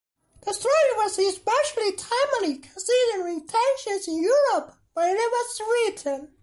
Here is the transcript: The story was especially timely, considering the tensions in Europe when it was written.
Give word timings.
The 0.43 0.51
story 0.51 0.73
was 0.97 1.19
especially 1.19 1.91
timely, 1.91 2.57
considering 2.57 3.45
the 3.45 3.51
tensions 3.53 4.07
in 4.07 4.23
Europe 4.23 4.75
when 4.95 5.15
it 5.15 5.19
was 5.19 5.59
written. 5.61 6.33